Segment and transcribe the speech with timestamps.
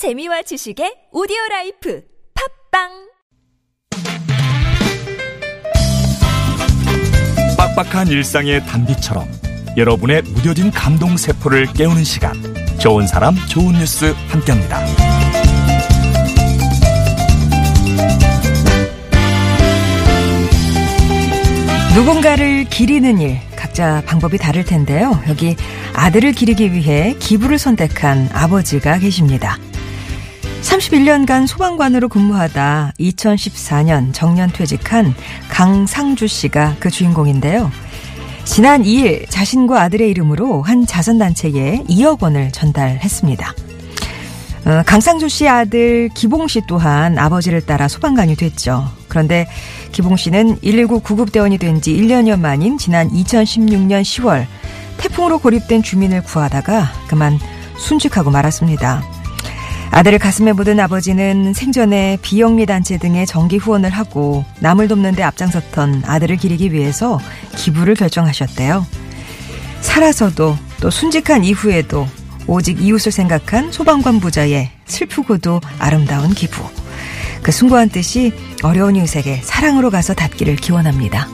[0.00, 2.02] 재미와 지식의 오디오 라이프
[2.72, 2.88] 팟빵
[7.58, 9.28] 빡빡한 일상의 단비처럼
[9.76, 12.32] 여러분의 무뎌진 감동 세포를 깨우는 시간
[12.78, 14.80] 좋은 사람 좋은 뉴스 함께합니다.
[21.94, 25.22] 누군가를 기리는 일 각자 방법이 다를 텐데요.
[25.28, 25.56] 여기
[25.92, 29.58] 아들을 기리기 위해 기부를 선택한 아버지가 계십니다.
[30.62, 35.14] 31년간 소방관으로 근무하다 2014년 정년 퇴직한
[35.48, 37.70] 강상주 씨가 그 주인공인데요.
[38.44, 43.54] 지난 2일 자신과 아들의 이름으로 한 자선단체에 2억 원을 전달했습니다.
[44.66, 48.86] 어, 강상주 씨 아들 기봉 씨 또한 아버지를 따라 소방관이 됐죠.
[49.08, 49.46] 그런데
[49.92, 54.46] 기봉 씨는 119 구급대원이 된 지 1년여 만인 지난 2016년 10월
[54.98, 57.38] 태풍으로 고립된 주민을 구하다가 그만
[57.78, 59.02] 순직하고 말았습니다.
[59.90, 66.04] 아들을 가슴에 묻은 아버지는 생전에 비영리 단체 등의 정기 후원을 하고 남을 돕는 데 앞장섰던
[66.06, 67.18] 아들을 기리기 위해서
[67.56, 68.86] 기부를 결정하셨대요.
[69.80, 72.06] 살아서도 또 순직한 이후에도
[72.46, 76.62] 오직 이웃을 생각한 소방관 부자의 슬프고도 아름다운 기부.
[77.42, 81.28] 그 숭고한 뜻이 어려운 이웃에게 사랑으로 가서 닿기를 기원합니다.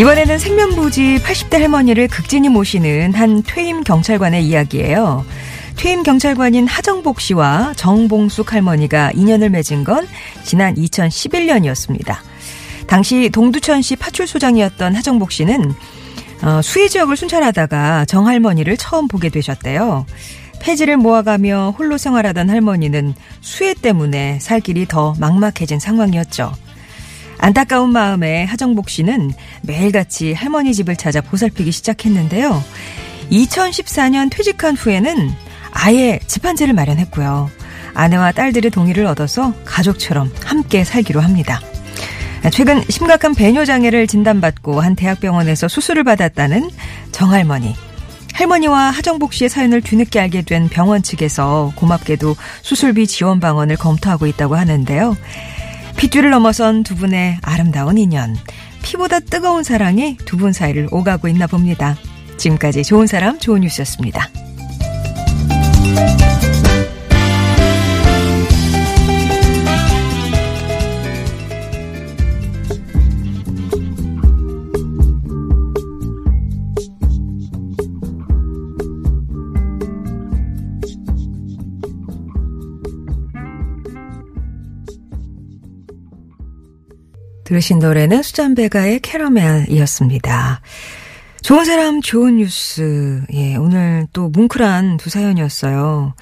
[0.00, 5.26] 이번에는 생면부지 80대 할머니를 극진히 모시는 한 퇴임 경찰관의 이야기예요.
[5.76, 10.08] 퇴임 경찰관인 하정복 씨와 정봉숙 할머니가 인연을 맺은 건
[10.42, 12.16] 지난 2011년이었습니다.
[12.86, 15.74] 당시 동두천시 파출소장이었던 하정복 씨는
[16.44, 20.06] 어, 수해 지역을 순찰하다가 정 할머니를 처음 보게 되셨대요.
[20.62, 23.12] 폐지를 모아가며 홀로 생활하던 할머니는
[23.42, 26.54] 수해 때문에 살 길이 더 막막해진 상황이었죠.
[27.40, 32.62] 안타까운 마음에 하정복 씨는 매일같이 할머니 집을 찾아 보살피기 시작했는데요.
[33.30, 35.30] 2014년 퇴직한 후에는
[35.72, 37.50] 아예 집 한 채를 마련했고요.
[37.94, 41.60] 아내와 딸들의 동의를 얻어서 가족처럼 함께 살기로 합니다.
[42.52, 46.70] 최근 심각한 배뇨 장애를 진단받고 한 대학병원에서 수술을 받았다는
[47.12, 47.74] 정할머니.
[48.32, 54.56] 할머니와 하정복 씨의 사연을 뒤늦게 알게 된 병원 측에서 고맙게도 수술비 지원 방안을 검토하고 있다고
[54.56, 55.16] 하는데요.
[56.00, 58.34] 핏줄을 넘어선 두 분의 아름다운 인연.
[58.82, 61.94] 피보다 뜨거운 사랑이 두 분 사이를 오가고 있나 봅니다.
[62.38, 64.26] 지금까지 좋은 사람, 좋은 뉴스였습니다.
[87.50, 90.60] 들으신 노래는 수잔베가의 캐러멜이었습니다.
[91.42, 93.24] 좋은 사람, 좋은 뉴스.
[93.32, 96.14] 예, 오늘 또 뭉클한 두 사연이었어요.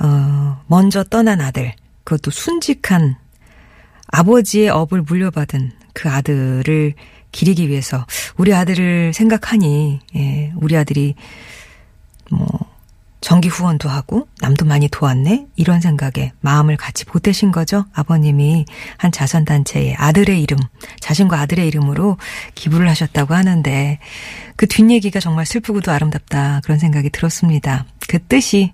[0.00, 1.72] 어, 먼저 떠난 아들.
[2.02, 3.14] 그것도 순직한
[4.08, 6.94] 아버지의 업을 물려받은 그 아들을
[7.30, 8.04] 기리기 위해서
[8.36, 11.14] 우리 아들을 생각하니, 예, 우리 아들이
[12.28, 12.48] 뭐,
[13.20, 15.46] 정기 후원도 하고 남도 많이 도왔네?
[15.56, 17.84] 이런 생각에 마음을 같이 보태신 거죠?
[17.92, 18.64] 아버님이
[18.96, 20.58] 한 자선단체에 아들의 이름
[21.00, 22.16] 자신과 아들의 이름으로
[22.54, 23.98] 기부를 하셨다고 하는데
[24.56, 27.84] 그 뒷얘기가 정말 슬프고도 아름답다 그런 생각이 들었습니다.
[28.08, 28.72] 그 뜻이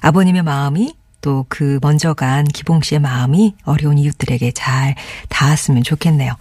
[0.00, 4.94] 아버님의 마음이 또 그 먼저 간 기봉 씨의 마음이 어려운 이웃들에게 잘
[5.28, 6.32] 닿았으면 좋겠네요.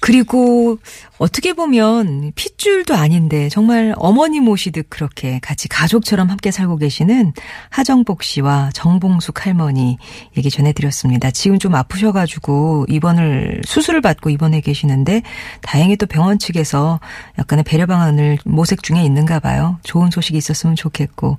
[0.00, 0.78] 그리고
[1.18, 7.34] 어떻게 보면 핏줄도 아닌데 정말 어머니 모시듯 그렇게 같이 가족처럼 함께 살고 계시는
[7.68, 9.98] 하정복 씨와 정봉숙 할머니
[10.38, 11.30] 얘기 전해드렸습니다.
[11.30, 15.22] 지금 좀 아프셔가지고 입원을 수술을 받고 입원해 계시는데
[15.60, 16.98] 다행히 또 병원 측에서
[17.38, 19.78] 약간의 배려 방안을 모색 중에 있는가 봐요.
[19.82, 21.38] 좋은 소식이 있었으면 좋겠고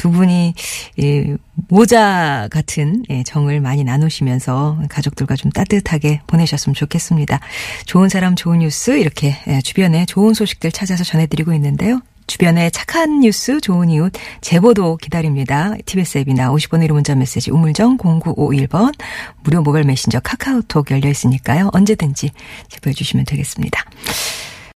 [0.00, 0.54] 두 분이
[1.02, 1.36] 예,
[1.68, 7.38] 모자 같은 예, 정을 많이 나누시면서 가족들과 좀 따뜻하게 보내셨으면 좋겠습니다.
[7.84, 12.00] 좋은 사람 좋은 뉴스 이렇게 예, 주변에 좋은 소식들 찾아서 전해드리고 있는데요.
[12.26, 14.10] 주변에 착한 뉴스, 좋은 이웃,
[14.40, 15.74] 제보도 기다립니다.
[15.84, 18.94] TBS 앱이나 50번의 1호 문자 메시지 우물정 0951번
[19.42, 21.68] 무료 모바일 메신저 카카오톡 열려 있으니까요.
[21.74, 22.30] 언제든지
[22.70, 23.84] 제보해 주시면 되겠습니다.